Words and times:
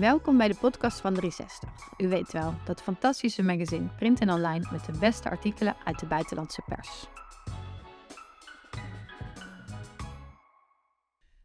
Welkom 0.00 0.36
bij 0.36 0.48
de 0.48 0.54
podcast 0.54 1.00
van 1.00 1.14
360. 1.14 1.70
U 1.98 2.08
weet 2.08 2.32
wel, 2.32 2.54
dat 2.64 2.82
fantastische 2.82 3.42
magazine 3.42 3.88
print 3.88 4.20
en 4.20 4.30
online 4.30 4.66
met 4.70 4.84
de 4.84 4.98
beste 4.98 5.30
artikelen 5.30 5.76
uit 5.84 5.98
de 5.98 6.06
buitenlandse 6.06 6.62
pers. 6.66 7.06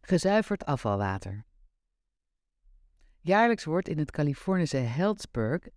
Gezuiverd 0.02 0.66
afvalwater. 0.66 1.46
Jaarlijks 3.20 3.64
wordt 3.64 3.88
in 3.88 3.98
het 3.98 4.12
Californische 4.12 4.78
Healdsburg 4.78 5.68
1,3 5.68 5.70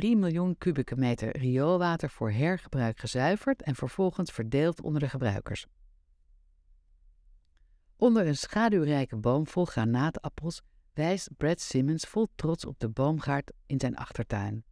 miljoen 0.00 0.58
kubieke 0.58 0.96
meter 0.96 1.36
rioolwater 1.36 2.10
voor 2.10 2.30
hergebruik 2.30 2.98
gezuiverd 2.98 3.62
en 3.62 3.74
vervolgens 3.74 4.30
verdeeld 4.30 4.82
onder 4.82 5.00
de 5.00 5.08
gebruikers. 5.08 5.66
Onder 7.96 8.26
een 8.26 8.36
schaduwrijke 8.36 9.16
boom 9.16 9.46
vol 9.46 9.64
granaatappels 9.64 10.62
wijst 10.94 11.28
Brad 11.36 11.60
Simmons 11.60 12.04
vol 12.04 12.28
trots 12.34 12.64
op 12.64 12.78
de 12.78 12.88
boomgaard 12.88 13.52
in 13.66 13.80
zijn 13.80 13.96
achtertuin. 13.96 14.64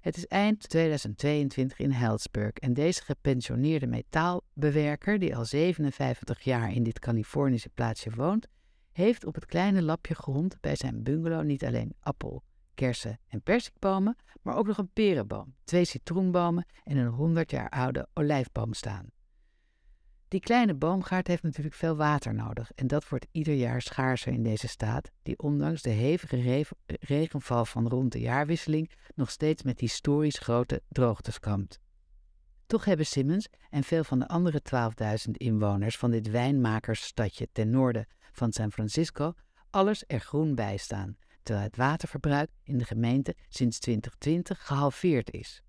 Het 0.00 0.16
is 0.16 0.26
eind 0.26 0.68
2022 0.68 1.78
in 1.78 1.90
Healdsburg 1.90 2.52
en 2.52 2.74
deze 2.74 3.02
gepensioneerde 3.02 3.86
metaalbewerker, 3.86 5.18
die 5.18 5.36
al 5.36 5.44
57 5.44 6.40
jaar 6.40 6.72
in 6.72 6.82
dit 6.82 6.98
Californische 6.98 7.68
plaatsje 7.68 8.10
woont, 8.10 8.46
heeft 8.92 9.24
op 9.24 9.34
het 9.34 9.46
kleine 9.46 9.82
lapje 9.82 10.14
grond 10.14 10.60
bij 10.60 10.76
zijn 10.76 11.02
bungalow 11.02 11.44
niet 11.44 11.64
alleen 11.64 11.94
appel, 12.00 12.42
kersen 12.74 13.18
en 13.28 13.42
persikbomen, 13.42 14.16
maar 14.42 14.56
ook 14.56 14.66
nog 14.66 14.78
een 14.78 14.92
perenboom, 14.92 15.54
twee 15.64 15.84
citroenbomen 15.84 16.66
en 16.84 16.96
een 16.96 17.06
100 17.06 17.50
jaar 17.50 17.68
oude 17.68 18.08
olijfboom 18.14 18.72
staan. 18.72 19.10
Die 20.28 20.40
kleine 20.40 20.74
boomgaard 20.74 21.26
heeft 21.26 21.42
natuurlijk 21.42 21.74
veel 21.74 21.96
water 21.96 22.34
nodig 22.34 22.72
en 22.74 22.86
dat 22.86 23.08
wordt 23.08 23.26
ieder 23.30 23.54
jaar 23.54 23.82
schaarser 23.82 24.32
in 24.32 24.42
deze 24.42 24.68
staat, 24.68 25.10
die 25.22 25.38
ondanks 25.38 25.82
de 25.82 25.90
hevige 25.90 26.66
regenval 26.86 27.64
van 27.64 27.88
rond 27.88 28.12
de 28.12 28.20
jaarwisseling 28.20 28.90
nog 29.14 29.30
steeds 29.30 29.62
met 29.62 29.80
historisch 29.80 30.38
grote 30.38 30.82
droogtes 30.88 31.40
kampt. 31.40 31.80
Toch 32.66 32.84
hebben 32.84 33.06
Simmons 33.06 33.48
en 33.70 33.82
veel 33.84 34.04
van 34.04 34.18
de 34.18 34.28
andere 34.28 34.62
12.000 35.26 35.30
inwoners 35.32 35.96
van 35.96 36.10
dit 36.10 36.30
wijnmakersstadje 36.30 37.48
ten 37.52 37.70
noorden 37.70 38.06
van 38.32 38.52
San 38.52 38.72
Francisco 38.72 39.34
alles 39.70 40.04
er 40.06 40.20
groen 40.20 40.54
bij 40.54 40.76
staan, 40.76 41.16
terwijl 41.42 41.66
het 41.66 41.76
waterverbruik 41.76 42.50
in 42.64 42.78
de 42.78 42.84
gemeente 42.84 43.34
sinds 43.48 43.78
2020 43.78 44.66
gehalveerd 44.66 45.30
is. 45.30 45.62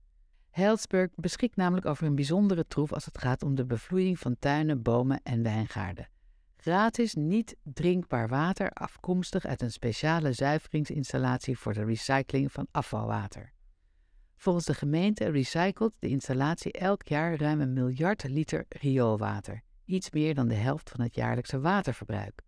Heilsburg 0.58 1.10
beschikt 1.16 1.56
namelijk 1.56 1.86
over 1.86 2.08
een 2.08 2.16
bijzondere 2.16 2.68
troef 2.68 2.94
als 2.94 3.06
het 3.06 3.18
gaat 3.18 3.44
om 3.44 3.56
de 3.56 3.66
bevloeiing 3.66 4.20
van 4.20 4.36
tuinen, 4.40 4.82
bomen 4.82 5.20
en 5.24 5.44
wijngaarden. 5.44 6.10
Gratis, 6.56 7.14
niet 7.14 7.56
drinkbaar 7.64 8.28
water 8.28 8.70
afkomstig 8.70 9.46
uit 9.46 9.62
een 9.62 9.72
speciale 9.72 10.34
zuiveringsinstallatie 10.34 11.58
voor 11.58 11.74
de 11.74 11.84
recycling 11.84 12.52
van 12.52 12.68
afvalwater. 12.72 13.52
Volgens 14.36 14.66
de 14.66 14.74
gemeente 14.74 15.30
recycelt 15.30 15.94
de 16.00 16.08
installatie 16.08 16.72
elk 16.72 17.08
jaar 17.08 17.36
ruim 17.36 17.62
een 17.62 17.74
miljard 17.74 18.24
liter 18.24 18.66
rioolwater, 18.70 19.62
iets 19.86 20.10
meer 20.10 20.36
dan 20.36 20.48
de 20.48 20.56
helft 20.56 20.90
van 20.90 21.02
het 21.02 21.16
jaarlijkse 21.16 21.60
waterverbruik. 21.60 22.47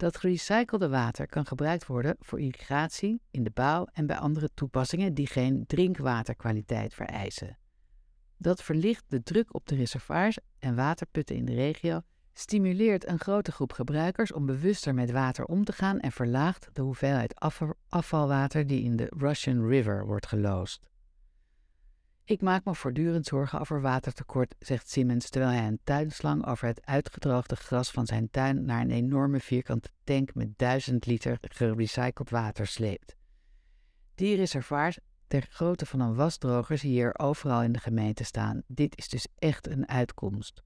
Dat 0.00 0.16
gerecyclede 0.16 0.88
water 0.88 1.26
kan 1.26 1.46
gebruikt 1.46 1.86
worden 1.86 2.16
voor 2.20 2.40
irrigatie 2.40 3.20
in 3.30 3.44
de 3.44 3.50
bouw 3.50 3.86
en 3.92 4.06
bij 4.06 4.16
andere 4.16 4.50
toepassingen 4.54 5.14
die 5.14 5.26
geen 5.26 5.64
drinkwaterkwaliteit 5.66 6.94
vereisen. 6.94 7.58
Dat 8.36 8.62
verlicht 8.62 9.04
de 9.08 9.22
druk 9.22 9.54
op 9.54 9.66
de 9.66 9.74
reservoirs 9.74 10.38
en 10.58 10.74
waterputten 10.74 11.36
in 11.36 11.44
de 11.44 11.54
regio, 11.54 12.00
stimuleert 12.32 13.06
een 13.06 13.18
grote 13.18 13.52
groep 13.52 13.72
gebruikers 13.72 14.32
om 14.32 14.46
bewuster 14.46 14.94
met 14.94 15.10
water 15.10 15.44
om 15.44 15.64
te 15.64 15.72
gaan 15.72 16.00
en 16.00 16.12
verlaagt 16.12 16.68
de 16.72 16.82
hoeveelheid 16.82 17.40
afvalwater 17.88 18.66
die 18.66 18.82
in 18.82 18.96
de 18.96 19.12
Russian 19.16 19.66
River 19.66 20.06
wordt 20.06 20.26
geloosd. 20.26 20.89
Ik 22.30 22.40
maak 22.40 22.64
me 22.64 22.74
voortdurend 22.74 23.26
zorgen 23.26 23.60
over 23.60 23.80
watertekort, 23.80 24.54
zegt 24.58 24.90
Simmons 24.90 25.28
terwijl 25.28 25.52
hij 25.52 25.66
een 25.66 25.80
tuinslang 25.84 26.46
over 26.46 26.66
het 26.66 26.86
uitgedroogde 26.86 27.56
gras 27.56 27.90
van 27.90 28.06
zijn 28.06 28.30
tuin 28.30 28.64
naar 28.64 28.80
een 28.80 28.90
enorme 28.90 29.40
vierkante 29.40 29.88
tank 30.04 30.34
met 30.34 30.58
duizend 30.58 31.06
liter 31.06 31.38
gerecycled 31.40 32.30
water 32.30 32.66
sleept. 32.66 33.16
Die 34.14 34.36
reservoirs 34.36 34.98
ter 35.26 35.46
grootte 35.50 35.86
van 35.86 36.00
een 36.00 36.14
wasdroger 36.14 36.78
zie 36.78 36.90
je 36.90 36.96
hier 36.96 37.18
overal 37.18 37.62
in 37.62 37.72
de 37.72 37.78
gemeente 37.78 38.24
staan. 38.24 38.62
Dit 38.66 38.98
is 38.98 39.08
dus 39.08 39.26
echt 39.38 39.66
een 39.66 39.88
uitkomst. 39.88 40.62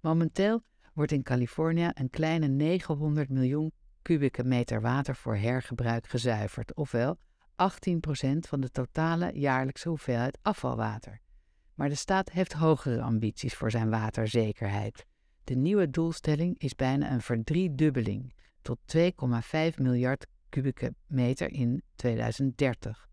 Momenteel 0.00 0.62
wordt 0.94 1.12
in 1.12 1.22
Californië 1.22 1.90
een 1.94 2.10
kleine 2.10 2.46
900 2.46 3.28
miljoen 3.28 3.72
kubieke 4.02 4.44
meter 4.44 4.80
water 4.80 5.16
voor 5.16 5.36
hergebruik 5.36 6.06
gezuiverd, 6.06 6.74
ofwel 6.74 7.18
18% 7.58 8.38
van 8.38 8.60
de 8.60 8.70
totale 8.70 9.30
jaarlijkse 9.34 9.88
hoeveelheid 9.88 10.38
afvalwater. 10.42 11.20
Maar 11.74 11.88
de 11.88 11.94
staat 11.94 12.30
heeft 12.30 12.52
hogere 12.52 13.02
ambities 13.02 13.54
voor 13.54 13.70
zijn 13.70 13.90
waterzekerheid. 13.90 15.06
De 15.44 15.54
nieuwe 15.54 15.90
doelstelling 15.90 16.58
is 16.58 16.74
bijna 16.74 17.12
een 17.12 17.22
verdriedubbeling 17.22 18.34
tot 18.62 18.78
2,5 18.96 19.00
miljard 19.76 20.26
kubieke 20.48 20.94
meter 21.06 21.52
in 21.52 21.82
2030. 21.94 23.08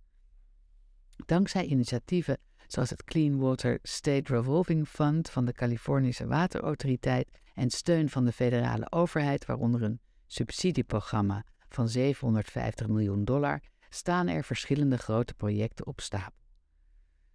Dankzij 1.26 1.66
initiatieven 1.66 2.38
zoals 2.68 2.90
het 2.90 3.04
Clean 3.04 3.38
Water 3.38 3.80
State 3.82 4.34
Revolving 4.34 4.88
Fund 4.88 5.30
van 5.30 5.46
de 5.46 5.54
Californische 5.54 6.28
Waterautoriteit 6.28 7.30
en 7.54 7.70
steun 7.70 8.10
van 8.10 8.26
de 8.26 8.32
federale 8.32 8.92
overheid, 8.92 9.46
waaronder 9.46 9.84
een 9.84 10.00
subsidieprogramma 10.28 11.46
van 11.70 11.90
750 11.90 12.88
miljoen 12.88 13.26
dollar, 13.26 13.62
staan 13.96 14.28
er 14.28 14.44
verschillende 14.44 14.98
grote 14.98 15.34
projecten 15.34 15.86
op 15.86 16.02
stapel. 16.02 16.44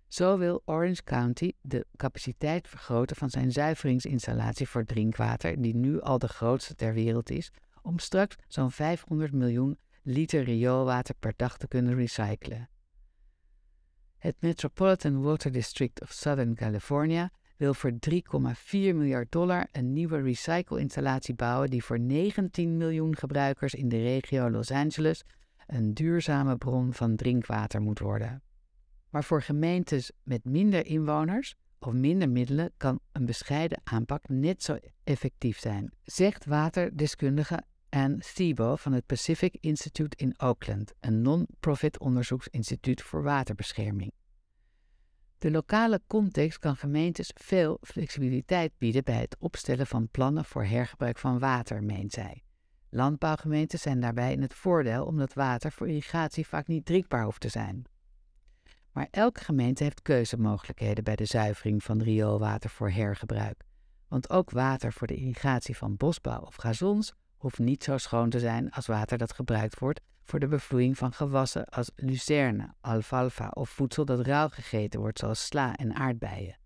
Zo 0.09 0.39
wil 0.39 0.63
Orange 0.65 1.03
County 1.05 1.53
de 1.61 1.87
capaciteit 1.97 2.69
vergroten 2.69 3.17
van 3.17 3.31
zijn 3.31 3.53
zuiveringsinstallatie 3.53 4.69
voor 4.69 4.85
drinkwater, 4.85 5.63
die 5.63 5.77
nu 5.77 6.01
al 6.01 6.19
de 6.19 6.29
grootste 6.29 6.75
ter 6.75 6.95
wereld 6.95 7.31
is, 7.31 7.53
om 7.83 7.99
straks 7.99 8.37
zo'n 8.49 8.71
500 8.71 9.33
miljoen 9.33 9.79
liter 10.03 10.43
rioolwater 10.43 11.15
per 11.15 11.33
dag 11.37 11.59
te 11.59 11.69
kunnen 11.69 11.95
recyclen. 11.95 12.69
Het 14.19 14.37
Metropolitan 14.41 15.23
Water 15.23 15.53
District 15.53 16.01
of 16.01 16.13
Southern 16.13 16.55
California 16.55 17.31
wil 17.57 17.75
voor 17.75 17.93
3,4 17.93 17.99
miljard 18.71 19.33
dollar 19.33 19.69
een 19.73 19.93
nieuwe 19.93 20.21
recycle-installatie 20.21 21.35
bouwen 21.35 21.71
die 21.71 21.85
voor 21.85 22.01
19 22.01 22.77
miljoen 22.77 23.17
gebruikers 23.17 23.75
in 23.75 23.89
de 23.89 24.03
regio 24.03 24.51
Los 24.51 24.71
Angeles 24.71 25.25
een 25.73 25.95
duurzame 25.95 26.57
bron 26.57 26.93
van 26.93 27.17
drinkwater 27.17 27.81
moet 27.81 27.99
worden. 27.99 28.43
Maar 29.11 29.25
voor 29.25 29.43
gemeentes 29.43 30.13
met 30.23 30.45
minder 30.45 30.87
inwoners 30.87 31.55
of 31.79 31.93
minder 31.93 32.29
middelen 32.29 32.73
kan 32.77 33.01
een 33.13 33.27
bescheiden 33.27 33.81
aanpak 33.85 34.29
net 34.29 34.63
zo 34.63 34.79
effectief 35.05 35.59
zijn, 35.59 35.93
zegt 36.05 36.45
waterdeskundige 36.45 37.63
Anne 37.89 38.19
Thibault 38.35 38.81
van 38.81 38.93
het 38.93 39.07
Pacific 39.07 39.57
Institute 39.61 40.17
in 40.17 40.41
Oakland, 40.41 40.93
een 41.01 41.23
non-profit 41.23 41.99
onderzoeksinstituut 41.99 43.03
voor 43.03 43.23
waterbescherming. 43.23 44.13
De 45.39 45.51
lokale 45.51 46.01
context 46.07 46.59
kan 46.59 46.77
gemeentes 46.77 47.31
veel 47.35 47.79
flexibiliteit 47.81 48.73
bieden 48.79 49.05
bij 49.05 49.21
het 49.21 49.37
opstellen 49.39 49.87
van 49.87 50.09
plannen 50.09 50.45
voor 50.45 50.65
hergebruik 50.65 51.19
van 51.19 51.39
water, 51.39 51.83
meent 51.83 52.13
zij. 52.13 52.43
Landbouwgemeenten 52.91 53.79
zijn 53.79 54.01
daarbij 54.01 54.33
in 54.33 54.43
het 54.43 54.55
voordeel 54.55 55.05
omdat 55.05 55.33
water 55.33 55.73
voor 55.73 55.89
irrigatie 55.89 56.47
vaak 56.47 56.67
niet 56.67 56.87
drinkbaar 56.87 57.25
hoeft 57.25 57.41
te 57.41 57.49
zijn. 57.49 57.85
Maar 58.93 59.09
elke 59.11 59.45
gemeente 59.45 59.83
heeft 59.83 60.03
keuzemogelijkheden 60.03 61.05
bij 61.05 61.17
de 61.17 61.25
zuivering 61.25 61.83
van 61.83 62.03
rioolwater 62.03 62.71
voor 62.71 62.91
hergebruik. 62.91 63.63
Want 64.09 64.31
ook 64.31 64.51
water 64.51 64.93
voor 64.93 65.07
de 65.07 65.17
irrigatie 65.17 65.77
van 65.77 65.97
bosbouw 65.97 66.41
of 66.41 66.55
gazons 66.55 67.15
hoeft 67.37 67.59
niet 67.59 67.85
zo 67.85 67.99
schoon 67.99 68.31
te 68.31 68.39
zijn 68.39 68.71
als 68.71 68.87
water 68.87 69.19
dat 69.19 69.33
gebruikt 69.33 69.79
wordt 69.79 70.01
voor 70.25 70.39
de 70.39 70.49
bevloeiing 70.49 70.99
van 70.99 71.13
gewassen 71.13 71.65
als 71.65 71.91
lucerne, 71.97 72.75
alfalfa 72.81 73.49
of 73.49 73.71
voedsel 73.71 74.05
dat 74.05 74.21
rauw 74.21 74.49
gegeten 74.49 75.01
wordt 75.01 75.19
zoals 75.19 75.47
sla 75.47 75.77
en 75.77 75.95
aardbeien. 75.95 76.60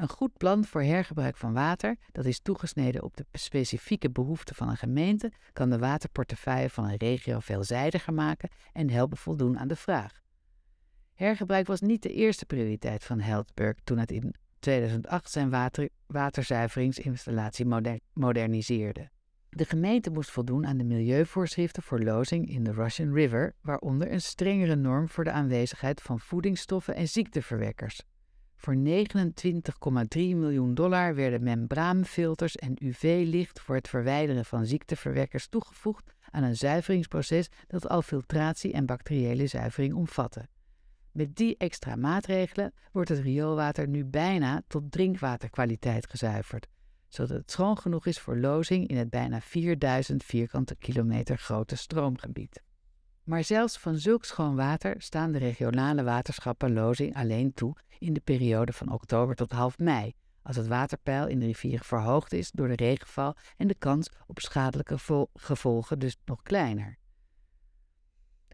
Een 0.00 0.08
goed 0.08 0.36
plan 0.36 0.64
voor 0.64 0.82
hergebruik 0.82 1.36
van 1.36 1.52
water, 1.52 1.96
dat 2.12 2.24
is 2.24 2.40
toegesneden 2.40 3.02
op 3.02 3.16
de 3.16 3.26
specifieke 3.32 4.10
behoeften 4.10 4.54
van 4.54 4.68
een 4.68 4.76
gemeente, 4.76 5.32
kan 5.52 5.70
de 5.70 5.78
waterportefeuille 5.78 6.70
van 6.70 6.84
een 6.84 6.96
regio 6.96 7.38
veelzijdiger 7.38 8.14
maken 8.14 8.48
en 8.72 8.90
helpen 8.90 9.16
voldoen 9.16 9.58
aan 9.58 9.68
de 9.68 9.76
vraag. 9.76 10.20
Hergebruik 11.14 11.66
was 11.66 11.80
niet 11.80 12.02
de 12.02 12.12
eerste 12.12 12.46
prioriteit 12.46 13.04
van 13.04 13.20
Heldburg 13.20 13.76
toen 13.84 13.98
het 13.98 14.10
in 14.10 14.34
2008 14.58 15.30
zijn 15.30 15.50
water, 15.50 15.88
waterzuiveringsinstallatie 16.06 17.66
moderniseerde. 18.12 19.10
De 19.48 19.64
gemeente 19.64 20.10
moest 20.10 20.30
voldoen 20.30 20.66
aan 20.66 20.76
de 20.76 20.84
milieuvoorschriften 20.84 21.82
voor 21.82 22.00
lozing 22.00 22.48
in 22.48 22.64
de 22.64 22.72
Russian 22.72 23.14
River, 23.14 23.54
waaronder 23.60 24.12
een 24.12 24.20
strengere 24.20 24.76
norm 24.76 25.08
voor 25.08 25.24
de 25.24 25.32
aanwezigheid 25.32 26.02
van 26.02 26.20
voedingsstoffen 26.20 26.94
en 26.94 27.08
ziekteverwekkers. 27.08 28.02
Voor 28.60 28.74
29,3 28.74 28.80
miljoen 30.14 30.74
dollar 30.74 31.14
werden 31.14 31.42
membraanfilters 31.42 32.56
en 32.56 32.84
UV-licht 32.84 33.60
voor 33.60 33.74
het 33.74 33.88
verwijderen 33.88 34.44
van 34.44 34.66
ziekteverwekkers 34.66 35.46
toegevoegd 35.48 36.14
aan 36.30 36.42
een 36.42 36.56
zuiveringsproces 36.56 37.48
dat 37.66 37.88
al 37.88 38.02
filtratie 38.02 38.72
en 38.72 38.86
bacteriële 38.86 39.46
zuivering 39.46 39.94
omvatte. 39.94 40.48
Met 41.12 41.36
die 41.36 41.56
extra 41.56 41.96
maatregelen 41.96 42.72
wordt 42.92 43.08
het 43.08 43.18
rioolwater 43.18 43.88
nu 43.88 44.04
bijna 44.04 44.62
tot 44.66 44.92
drinkwaterkwaliteit 44.92 46.10
gezuiverd, 46.10 46.66
zodat 47.08 47.36
het 47.36 47.50
schoon 47.50 47.78
genoeg 47.78 48.06
is 48.06 48.18
voor 48.18 48.36
lozing 48.36 48.88
in 48.88 48.96
het 48.96 49.10
bijna 49.10 49.40
4000 49.40 50.24
vierkante 50.24 50.74
kilometer 50.76 51.38
grote 51.38 51.76
stroomgebied. 51.76 52.62
Maar 53.30 53.44
zelfs 53.44 53.78
van 53.78 53.96
zulk 53.96 54.24
schoon 54.24 54.56
water 54.56 54.94
staan 54.98 55.32
de 55.32 55.38
regionale 55.38 56.02
waterschappen 56.02 56.72
lozing 56.72 57.16
alleen 57.16 57.54
toe 57.54 57.76
in 57.98 58.12
de 58.12 58.20
periode 58.20 58.72
van 58.72 58.92
oktober 58.92 59.34
tot 59.34 59.52
half 59.52 59.78
mei, 59.78 60.14
als 60.42 60.56
het 60.56 60.66
waterpeil 60.66 61.26
in 61.26 61.38
de 61.38 61.46
rivieren 61.46 61.84
verhoogd 61.84 62.32
is 62.32 62.50
door 62.50 62.68
de 62.68 62.76
regenval 62.76 63.36
en 63.56 63.68
de 63.68 63.74
kans 63.74 64.10
op 64.26 64.38
schadelijke 64.38 64.98
gevolgen 65.34 65.98
dus 65.98 66.16
nog 66.24 66.42
kleiner. 66.42 66.98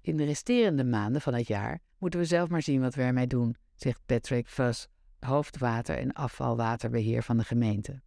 In 0.01 0.17
de 0.17 0.25
resterende 0.25 0.85
maanden 0.85 1.21
van 1.21 1.35
het 1.35 1.47
jaar 1.47 1.81
moeten 1.99 2.21
we 2.21 2.27
zelf 2.27 2.49
maar 2.49 2.63
zien 2.63 2.81
wat 2.81 2.95
we 2.95 3.03
ermee 3.03 3.27
doen, 3.27 3.57
zegt 3.75 4.01
Patrick 4.07 4.49
Fuss, 4.49 4.89
hoofdwater- 5.21 5.99
en 5.99 6.13
afvalwaterbeheer 6.13 7.23
van 7.23 7.37
de 7.37 7.45
gemeente. 7.45 8.01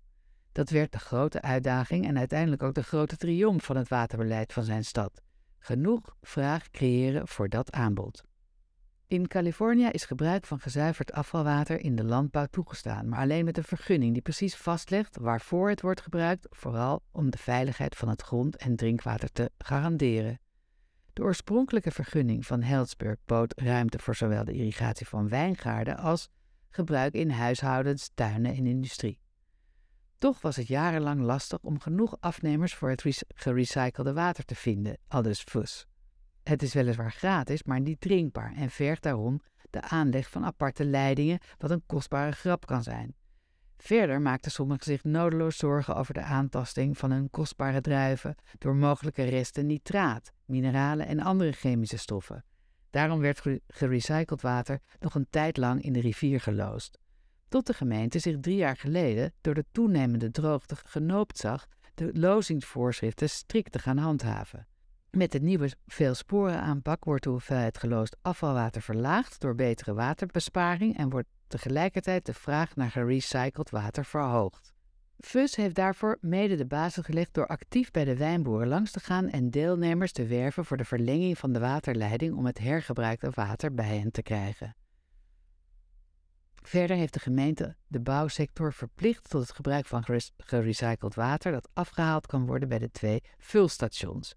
Dat 0.52 0.70
werd 0.70 0.92
de 0.92 1.00
grote 1.00 1.42
uitdaging 1.42 2.06
en 2.06 2.18
uiteindelijk 2.18 2.64
ook 2.64 2.74
de 2.74 2.84
grote 2.84 3.18
triomf 3.18 3.66
van 3.66 3.78
het 3.78 3.88
waterbeleid 3.88 4.54
van 4.54 4.64
zijn 4.64 4.86
stad. 4.86 5.22
Genoeg 5.60 6.16
vraag 6.22 6.70
creëren 6.70 7.28
voor 7.28 7.50
dat 7.50 7.72
aanbod. 7.72 8.24
In 9.08 9.28
Californië 9.28 9.88
is 9.92 10.06
gebruik 10.06 10.46
van 10.46 10.60
gezuiverd 10.60 11.12
afvalwater 11.12 11.80
in 11.80 11.96
de 11.96 12.04
landbouw 12.04 12.46
toegestaan, 12.46 13.10
maar 13.10 13.20
alleen 13.20 13.46
met 13.46 13.58
een 13.58 13.64
vergunning 13.64 14.14
die 14.14 14.22
precies 14.22 14.56
vastlegt 14.56 15.18
waarvoor 15.18 15.70
het 15.70 15.82
wordt 15.82 16.02
gebruikt, 16.02 16.48
vooral 16.50 17.04
om 17.12 17.30
de 17.30 17.38
veiligheid 17.38 17.96
van 17.96 18.10
het 18.10 18.22
grond- 18.22 18.56
en 18.56 18.76
drinkwater 18.76 19.32
te 19.32 19.52
garanderen. 19.58 20.40
De 21.14 21.22
oorspronkelijke 21.22 21.92
vergunning 21.92 22.46
van 22.46 22.62
Heldsburg 22.62 23.18
bood 23.26 23.60
ruimte 23.60 24.00
voor 24.00 24.16
zowel 24.16 24.44
de 24.44 24.54
irrigatie 24.54 25.08
van 25.08 25.30
wijngaarden 25.30 25.98
als 25.98 26.30
gebruik 26.70 27.14
in 27.14 27.30
huishoudens, 27.30 28.12
tuinen 28.14 28.56
en 28.56 28.66
industrie. 28.66 29.20
Toch 30.20 30.42
was 30.42 30.56
het 30.56 30.68
jarenlang 30.68 31.22
lastig 31.22 31.60
om 31.62 31.80
genoeg 31.80 32.18
afnemers 32.20 32.76
voor 32.76 32.90
het 32.90 33.24
gerecyclede 33.28 34.14
water 34.14 34.46
te 34.46 34.56
vinden, 34.56 34.98
aldus 35.08 35.42
Fuss. 35.42 35.88
Het 36.44 36.62
is 36.62 36.74
weliswaar 36.74 37.12
gratis, 37.12 37.64
maar 37.64 37.80
niet 37.80 38.02
drinkbaar 38.02 38.54
en 38.56 38.70
vergt 38.70 39.04
daarom 39.04 39.42
de 39.70 39.82
aanleg 39.82 40.30
van 40.30 40.46
aparte 40.46 40.86
leidingen, 40.86 41.40
wat 41.58 41.72
een 41.72 41.84
kostbare 41.86 42.32
grap 42.32 42.66
kan 42.66 42.84
zijn. 42.84 43.16
Verder 43.78 44.22
maakten 44.22 44.52
sommigen 44.52 44.84
zich 44.84 45.04
nodeloos 45.04 45.58
zorgen 45.58 45.96
over 45.96 46.14
de 46.14 46.22
aantasting 46.22 46.98
van 46.98 47.12
hun 47.12 47.30
kostbare 47.30 47.82
druiven 47.82 48.36
door 48.58 48.76
mogelijke 48.76 49.24
resten 49.24 49.66
nitraat, 49.66 50.32
mineralen 50.46 51.08
en 51.08 51.20
andere 51.20 51.52
chemische 51.52 51.98
stoffen. 51.98 52.44
Daarom 52.90 53.20
werd 53.20 53.42
gerecycled 53.68 54.42
water 54.42 54.82
nog 55.00 55.16
een 55.16 55.28
tijd 55.30 55.58
lang 55.58 55.82
in 55.82 55.94
de 55.94 56.00
rivier 56.00 56.42
geloosd. 56.42 57.00
Tot 57.50 57.68
de 57.68 57.74
gemeente 57.74 58.20
zich 58.20 58.40
drie 58.40 58.56
jaar 58.56 58.78
geleden 58.78 59.34
door 59.42 59.54
de 59.54 59.66
toenemende 59.72 60.32
droogte 60.32 60.76
genoopt 60.76 61.38
zag 61.38 61.68
de 61.94 62.10
lozingsvoorschriften 62.14 63.30
strikt 63.30 63.72
te 63.72 63.80
gaan 63.80 63.98
handhaven. 63.98 64.68
Met 65.12 65.32
de 65.32 65.40
nieuwe 65.40 65.72
veelsporenaanpak 65.88 67.04
wordt 67.04 67.24
de 67.24 67.30
hoeveelheid 67.30 67.78
geloosd 67.78 68.18
afvalwater 68.22 68.82
verlaagd 68.82 69.40
door 69.40 69.56
betere 69.56 69.94
waterbesparing 69.94 70.98
en 70.98 71.10
wordt 71.10 71.28
tegelijkertijd 71.48 72.26
de 72.26 72.34
vraag 72.34 72.76
naar 72.76 72.92
gerecycled 72.92 73.70
water 73.70 74.06
verhoogd. 74.06 74.74
FUS 75.20 75.56
heeft 75.56 75.76
daarvoor 75.76 76.18
mede 76.22 76.56
de 76.56 76.66
basis 76.66 77.06
gelegd 77.06 77.34
door 77.34 77.48
actief 77.48 77.92
bij 77.92 78.06
de 78.06 78.18
wijnboeren 78.18 78.68
langs 78.68 78.92
te 78.92 79.00
gaan 79.00 79.30
en 79.30 79.50
deelnemers 79.50 80.12
te 80.12 80.26
werven 80.26 80.66
voor 80.66 80.78
de 80.78 80.86
verlenging 80.86 81.38
van 81.38 81.54
de 81.54 81.60
waterleiding 81.60 82.36
om 82.36 82.46
het 82.46 82.60
hergebruikte 82.60 83.30
water 83.34 83.74
bij 83.74 83.98
hen 83.98 84.12
te 84.12 84.22
krijgen. 84.22 84.76
Verder 86.70 86.98
heeft 86.98 87.14
de 87.14 87.20
gemeente 87.20 87.76
de 87.88 88.00
bouwsector 88.00 88.74
verplicht 88.74 89.30
tot 89.30 89.42
het 89.42 89.52
gebruik 89.52 89.86
van 89.86 90.04
gerecycled 90.38 91.16
water 91.16 91.52
dat 91.52 91.70
afgehaald 91.74 92.26
kan 92.26 92.46
worden 92.46 92.70
bij 92.70 92.80
de 92.80 92.92
twee 92.92 93.24
vulstations. 93.38 94.36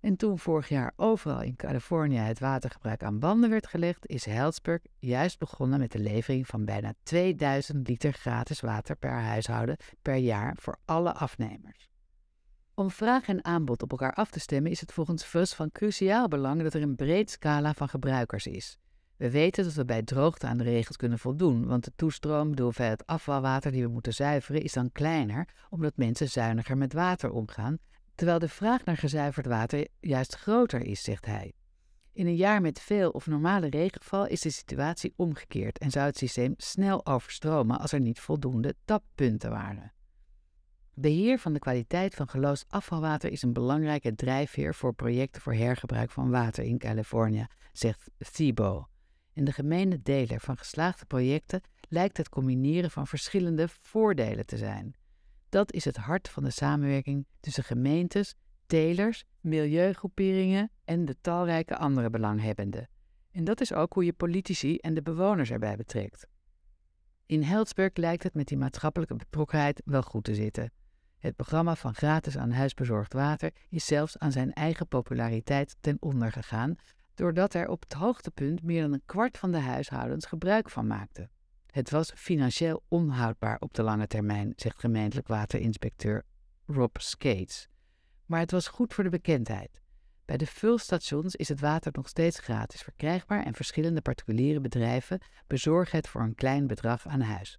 En 0.00 0.16
toen 0.16 0.38
vorig 0.38 0.68
jaar 0.68 0.92
overal 0.96 1.42
in 1.42 1.56
Californië 1.56 2.16
het 2.16 2.38
watergebruik 2.38 3.02
aan 3.02 3.18
banden 3.18 3.50
werd 3.50 3.66
gelegd, 3.66 4.06
is 4.06 4.24
Healdsburg 4.24 4.82
juist 4.98 5.38
begonnen 5.38 5.78
met 5.78 5.92
de 5.92 5.98
levering 5.98 6.46
van 6.46 6.64
bijna 6.64 6.94
2000 7.02 7.88
liter 7.88 8.12
gratis 8.12 8.60
water 8.60 8.96
per 8.96 9.12
huishouden 9.12 9.76
per 10.02 10.16
jaar 10.16 10.56
voor 10.60 10.76
alle 10.84 11.14
afnemers. 11.14 11.90
Om 12.74 12.90
vraag 12.90 13.28
en 13.28 13.44
aanbod 13.44 13.82
op 13.82 13.90
elkaar 13.90 14.14
af 14.14 14.30
te 14.30 14.40
stemmen 14.40 14.70
is 14.70 14.80
het 14.80 14.92
volgens 14.92 15.24
FUS 15.24 15.54
van 15.54 15.72
cruciaal 15.72 16.28
belang 16.28 16.62
dat 16.62 16.74
er 16.74 16.82
een 16.82 16.96
breed 16.96 17.30
scala 17.30 17.74
van 17.74 17.88
gebruikers 17.88 18.46
is. 18.46 18.78
We 19.20 19.30
weten 19.30 19.64
dat 19.64 19.74
we 19.74 19.84
bij 19.84 20.02
droogte 20.02 20.46
aan 20.46 20.56
de 20.56 20.64
regels 20.64 20.96
kunnen 20.96 21.18
voldoen, 21.18 21.66
want 21.66 21.84
de 21.84 21.92
toestroom, 21.96 22.56
de 22.56 22.62
hoeveelheid 22.62 23.06
afvalwater 23.06 23.72
die 23.72 23.82
we 23.82 23.88
moeten 23.88 24.14
zuiveren, 24.14 24.62
is 24.62 24.72
dan 24.72 24.92
kleiner, 24.92 25.48
omdat 25.70 25.96
mensen 25.96 26.28
zuiniger 26.28 26.76
met 26.76 26.92
water 26.92 27.30
omgaan 27.30 27.78
terwijl 28.14 28.38
de 28.38 28.48
vraag 28.48 28.84
naar 28.84 28.96
gezuiverd 28.96 29.46
water 29.46 29.86
juist 30.00 30.34
groter 30.34 30.80
is, 30.80 31.02
zegt 31.02 31.26
hij. 31.26 31.52
In 32.12 32.26
een 32.26 32.36
jaar 32.36 32.60
met 32.60 32.80
veel 32.80 33.10
of 33.10 33.26
normale 33.26 33.68
regenval 33.68 34.26
is 34.26 34.40
de 34.40 34.50
situatie 34.50 35.12
omgekeerd 35.16 35.78
en 35.78 35.90
zou 35.90 36.06
het 36.06 36.16
systeem 36.16 36.54
snel 36.56 37.06
overstromen 37.06 37.78
als 37.78 37.92
er 37.92 38.00
niet 38.00 38.20
voldoende 38.20 38.74
tappunten 38.84 39.50
waren. 39.50 39.92
Beheer 40.94 41.38
van 41.38 41.52
de 41.52 41.58
kwaliteit 41.58 42.14
van 42.14 42.28
geloosd 42.28 42.64
afvalwater 42.68 43.30
is 43.30 43.42
een 43.42 43.52
belangrijke 43.52 44.14
drijfveer 44.14 44.74
voor 44.74 44.94
projecten 44.94 45.42
voor 45.42 45.54
hergebruik 45.54 46.10
van 46.10 46.30
water 46.30 46.64
in 46.64 46.78
Californië, 46.78 47.46
zegt 47.72 48.10
Thibault. 48.32 48.89
In 49.40 49.46
de 49.46 49.52
gemene 49.52 50.02
deler 50.02 50.40
van 50.40 50.56
geslaagde 50.56 51.04
projecten 51.06 51.60
lijkt 51.88 52.16
het 52.16 52.28
combineren 52.28 52.90
van 52.90 53.06
verschillende 53.06 53.68
voordelen 53.68 54.46
te 54.46 54.56
zijn. 54.56 54.94
Dat 55.48 55.72
is 55.72 55.84
het 55.84 55.96
hart 55.96 56.28
van 56.28 56.44
de 56.44 56.50
samenwerking 56.50 57.26
tussen 57.40 57.64
gemeentes, 57.64 58.34
telers, 58.66 59.24
milieugroeperingen 59.40 60.70
en 60.84 61.04
de 61.04 61.16
talrijke 61.20 61.76
andere 61.76 62.10
belanghebbenden. 62.10 62.88
En 63.30 63.44
dat 63.44 63.60
is 63.60 63.72
ook 63.72 63.92
hoe 63.92 64.04
je 64.04 64.12
politici 64.12 64.76
en 64.76 64.94
de 64.94 65.02
bewoners 65.02 65.50
erbij 65.50 65.76
betrekt. 65.76 66.26
In 67.26 67.42
Heldsburg 67.42 67.96
lijkt 67.96 68.22
het 68.22 68.34
met 68.34 68.48
die 68.48 68.58
maatschappelijke 68.58 69.16
betrokkenheid 69.16 69.82
wel 69.84 70.02
goed 70.02 70.24
te 70.24 70.34
zitten. 70.34 70.72
Het 71.18 71.36
programma 71.36 71.74
van 71.74 71.94
gratis 71.94 72.38
aan 72.38 72.50
huis 72.50 72.74
bezorgd 72.74 73.12
water 73.12 73.52
is 73.68 73.86
zelfs 73.86 74.18
aan 74.18 74.32
zijn 74.32 74.52
eigen 74.52 74.88
populariteit 74.88 75.76
ten 75.80 75.96
onder 76.00 76.32
gegaan, 76.32 76.76
doordat 77.20 77.54
er 77.54 77.68
op 77.68 77.82
het 77.82 77.92
hoogtepunt 77.92 78.62
meer 78.62 78.82
dan 78.82 78.92
een 78.92 79.02
kwart 79.06 79.38
van 79.38 79.50
de 79.50 79.58
huishoudens 79.58 80.26
gebruik 80.26 80.70
van 80.70 80.86
maakte. 80.86 81.28
Het 81.66 81.90
was 81.90 82.12
financieel 82.14 82.82
onhoudbaar 82.88 83.56
op 83.58 83.74
de 83.74 83.82
lange 83.82 84.06
termijn, 84.06 84.52
zegt 84.56 84.80
gemeentelijk 84.80 85.28
waterinspecteur 85.28 86.22
Rob 86.66 86.96
Skates. 86.96 87.68
Maar 88.26 88.40
het 88.40 88.50
was 88.50 88.68
goed 88.68 88.94
voor 88.94 89.04
de 89.04 89.10
bekendheid. 89.10 89.80
Bij 90.24 90.36
de 90.36 90.46
vulstations 90.46 91.34
is 91.34 91.48
het 91.48 91.60
water 91.60 91.92
nog 91.94 92.08
steeds 92.08 92.38
gratis 92.38 92.82
verkrijgbaar 92.82 93.44
en 93.44 93.54
verschillende 93.54 94.00
particuliere 94.00 94.60
bedrijven 94.60 95.20
bezorgen 95.46 95.96
het 95.96 96.08
voor 96.08 96.20
een 96.20 96.34
klein 96.34 96.66
bedrag 96.66 97.06
aan 97.06 97.20
huis. 97.20 97.58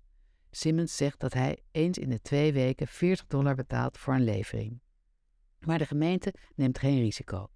Simmons 0.51 0.95
zegt 0.95 1.19
dat 1.19 1.33
hij 1.33 1.59
eens 1.71 1.97
in 1.97 2.09
de 2.09 2.21
twee 2.21 2.53
weken 2.53 2.87
40 2.87 3.27
dollar 3.27 3.55
betaalt 3.55 3.97
voor 3.97 4.13
een 4.13 4.23
levering. 4.23 4.81
Maar 5.59 5.77
de 5.77 5.85
gemeente 5.85 6.33
neemt 6.55 6.79
geen 6.79 6.99
risico. 6.99 7.49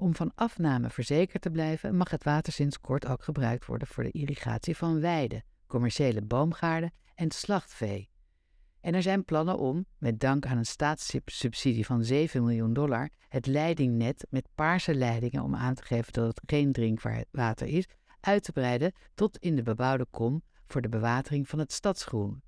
Om 0.00 0.14
van 0.14 0.32
afname 0.34 0.90
verzekerd 0.90 1.42
te 1.42 1.50
blijven, 1.50 1.96
mag 1.96 2.10
het 2.10 2.24
water 2.24 2.52
sinds 2.52 2.80
kort 2.80 3.06
ook 3.06 3.22
gebruikt 3.22 3.66
worden 3.66 3.88
voor 3.88 4.02
de 4.02 4.10
irrigatie 4.10 4.76
van 4.76 5.00
weiden, 5.00 5.44
commerciële 5.66 6.22
boomgaarden 6.22 6.92
en 7.14 7.30
slachtvee. 7.30 8.10
En 8.80 8.94
er 8.94 9.02
zijn 9.02 9.24
plannen 9.24 9.58
om, 9.58 9.86
met 9.98 10.20
dank 10.20 10.46
aan 10.46 10.56
een 10.56 10.66
staatssubsidie 10.66 11.86
van 11.86 12.04
7 12.04 12.44
miljoen 12.44 12.72
dollar, 12.72 13.10
het 13.28 13.46
leidingnet 13.46 14.26
met 14.30 14.48
paarse 14.54 14.94
leidingen 14.94 15.42
om 15.42 15.54
aan 15.54 15.74
te 15.74 15.82
geven 15.82 16.12
dat 16.12 16.26
het 16.26 16.40
geen 16.46 16.72
drinkwater 16.72 17.66
is, 17.66 17.88
uit 18.20 18.42
te 18.42 18.52
breiden 18.52 18.92
tot 19.14 19.38
in 19.38 19.56
de 19.56 19.62
bebouwde 19.62 20.06
kom 20.10 20.42
voor 20.66 20.80
de 20.80 20.88
bewatering 20.88 21.48
van 21.48 21.58
het 21.58 21.72
stadsgroen. 21.72 22.42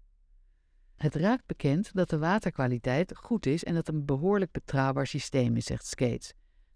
Het 0.96 1.14
raakt 1.14 1.46
bekend 1.46 1.90
dat 1.94 2.10
de 2.10 2.18
waterkwaliteit 2.18 3.16
goed 3.16 3.46
is 3.46 3.64
en 3.64 3.74
dat 3.74 3.88
een 3.88 4.04
behoorlijk 4.04 4.52
betrouwbaar 4.52 5.06
systeem 5.06 5.56
is, 5.56 5.64
zegt 5.64 5.86
Skates. 5.86 6.32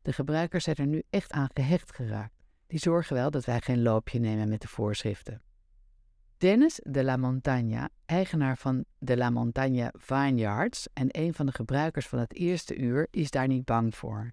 De 0.07 0.13
gebruikers 0.13 0.65
zijn 0.65 0.77
er 0.77 0.87
nu 0.87 1.03
echt 1.11 1.33
aan 1.33 1.49
gehecht 1.55 1.95
geraakt. 1.95 2.45
Die 2.67 2.79
zorgen 2.79 3.15
wel 3.15 3.31
dat 3.31 3.45
wij 3.45 3.61
geen 3.61 3.83
loopje 3.83 4.19
nemen 4.19 4.49
met 4.49 4.61
de 4.61 4.69
voorschriften. 4.69 5.43
Dennis 6.37 6.81
de 6.83 7.05
la 7.05 7.17
Montagne, 7.17 7.91
eigenaar 8.05 8.57
van 8.57 8.85
de 8.99 9.17
La 9.17 9.31
Montagne 9.31 9.93
Vineyards 9.99 10.89
en 10.93 11.07
een 11.11 11.35
van 11.35 11.47
de 11.47 11.53
gebruikers 11.53 12.09
van 12.09 12.19
het 12.19 12.35
eerste 12.35 12.77
uur, 12.77 13.07
is 13.11 13.31
daar 13.31 13.47
niet 13.47 13.65
bang 13.65 13.95
voor. 13.95 14.31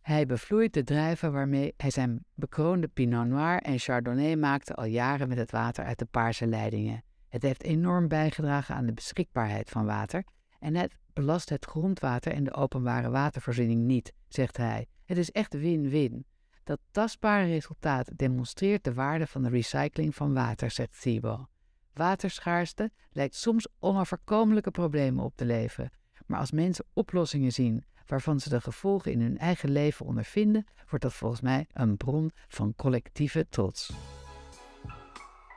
Hij 0.00 0.26
bevloeit 0.26 0.74
de 0.74 0.84
druiven 0.84 1.32
waarmee 1.32 1.74
hij 1.76 1.90
zijn 1.90 2.24
bekroonde 2.34 2.88
Pinot 2.88 3.26
Noir 3.26 3.60
en 3.60 3.78
Chardonnay 3.78 4.36
maakte 4.36 4.74
al 4.74 4.84
jaren 4.84 5.28
met 5.28 5.38
het 5.38 5.50
water 5.50 5.84
uit 5.84 5.98
de 5.98 6.06
paarse 6.06 6.46
leidingen. 6.46 7.02
Het 7.28 7.42
heeft 7.42 7.62
enorm 7.62 8.08
bijgedragen 8.08 8.74
aan 8.74 8.86
de 8.86 8.92
beschikbaarheid 8.92 9.70
van 9.70 9.84
water 9.84 10.24
en 10.58 10.74
het 10.74 10.96
belast 11.12 11.48
het 11.48 11.64
grondwater 11.64 12.32
en 12.32 12.44
de 12.44 12.54
openbare 12.54 13.10
watervoorziening 13.10 13.80
niet, 13.80 14.12
zegt 14.34 14.56
hij. 14.56 14.86
Het 15.04 15.18
is 15.18 15.30
echt 15.30 15.54
win-win. 15.54 16.26
Dat 16.64 16.80
tastbare 16.90 17.46
resultaat 17.46 18.10
demonstreert 18.16 18.84
de 18.84 18.94
waarde 18.94 19.26
van 19.26 19.42
de 19.42 19.48
recycling 19.48 20.14
van 20.14 20.34
water, 20.34 20.70
zegt 20.70 21.00
Thibault. 21.00 21.46
Waterschaarste 21.92 22.90
lijkt 23.10 23.34
soms 23.34 23.68
onoverkomelijke 23.78 24.70
problemen 24.70 25.24
op 25.24 25.36
te 25.36 25.44
leveren, 25.44 25.90
maar 26.26 26.40
als 26.40 26.52
mensen 26.52 26.84
oplossingen 26.92 27.52
zien 27.52 27.84
waarvan 28.06 28.40
ze 28.40 28.48
de 28.48 28.60
gevolgen 28.60 29.12
in 29.12 29.20
hun 29.20 29.38
eigen 29.38 29.70
leven 29.70 30.06
ondervinden, 30.06 30.66
wordt 30.88 31.04
dat 31.04 31.14
volgens 31.14 31.40
mij 31.40 31.66
een 31.72 31.96
bron 31.96 32.30
van 32.48 32.74
collectieve 32.76 33.46
trots. 33.48 33.92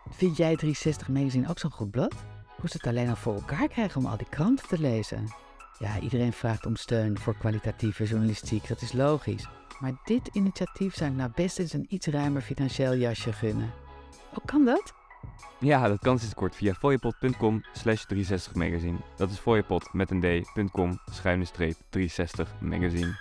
Vind 0.09 0.37
jij 0.37 0.55
360 0.55 1.09
Magazine 1.09 1.49
ook 1.49 1.59
zo'n 1.59 1.71
goed 1.71 1.91
blad? 1.91 2.13
Hoe 2.57 2.69
ze 2.69 2.77
het 2.77 2.87
alleen 2.87 3.09
al 3.09 3.15
voor 3.15 3.33
elkaar 3.33 3.67
krijgen 3.67 4.01
om 4.01 4.07
al 4.07 4.17
die 4.17 4.29
kranten 4.29 4.67
te 4.67 4.79
lezen? 4.79 5.46
Ja, 5.79 5.99
iedereen 5.99 6.33
vraagt 6.33 6.65
om 6.65 6.75
steun 6.75 7.19
voor 7.19 7.37
kwalitatieve 7.37 8.03
journalistiek, 8.03 8.67
dat 8.67 8.81
is 8.81 8.93
logisch. 8.93 9.47
Maar 9.79 9.93
dit 10.03 10.29
initiatief 10.33 10.95
zou 10.95 11.09
ik 11.11 11.17
nou 11.17 11.31
best 11.35 11.59
eens 11.59 11.73
een 11.73 11.85
iets 11.89 12.07
ruimer 12.07 12.41
financieel 12.41 12.95
jasje 12.95 13.33
gunnen. 13.33 13.73
Hoe 14.29 14.45
kan 14.45 14.65
dat? 14.65 14.93
Ja, 15.59 15.87
dat 15.87 15.99
kan 15.99 16.19
sinds 16.19 16.33
kort 16.33 16.55
via 16.55 16.73
fooiepot.com 16.73 17.61
slash 17.73 18.03
360 18.03 18.55
magazine. 18.55 18.97
Dat 19.15 19.29
is 19.29 19.37
fooiepot 19.37 19.93
met 19.93 20.11
een 20.11 20.43
d.com 20.53 20.99
schuine 21.11 21.45
streep 21.45 21.75
360 21.89 22.53
magazine. 22.61 23.15